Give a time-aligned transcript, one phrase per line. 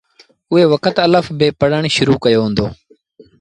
[0.51, 2.67] اُئي وکت الڦ بي پڙهڻ شرو ڪيو هُݩدو۔